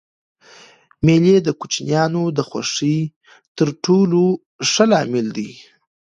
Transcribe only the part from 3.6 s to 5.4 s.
ټولو ښه لامل